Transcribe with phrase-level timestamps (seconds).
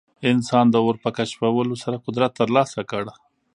[0.31, 3.05] انسان د اور په کشفولو سره قدرت ترلاسه کړ.